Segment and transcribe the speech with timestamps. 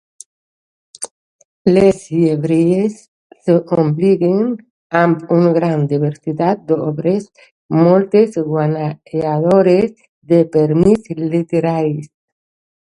[1.73, 2.95] Les llibreries
[3.43, 4.47] s'omplen
[5.01, 7.29] amb una gran diversitat d'obres,
[7.81, 9.95] moltes guanyadores
[10.33, 12.11] de premis literaris.